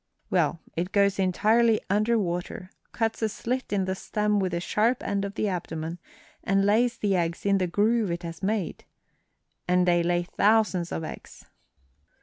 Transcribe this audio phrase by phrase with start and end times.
[0.31, 5.03] Well, it goes entirely under water, cuts a slit in the stem with the sharp
[5.03, 5.99] end of the abdomen,
[6.43, 8.85] and lays the eggs in the groove it has made.
[9.67, 11.45] And they lay thousands of eggs."